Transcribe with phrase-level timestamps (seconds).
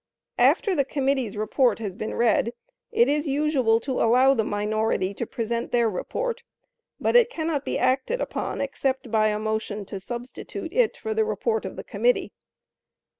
[0.39, 2.53] After the committee's report has been read,
[2.91, 6.41] it is usual to allow the minority to present their report,
[6.99, 11.23] but it cannot be acted upon except by a motion to substitute it for the
[11.23, 12.33] report of the committee.